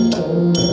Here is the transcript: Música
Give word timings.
Música 0.00 0.69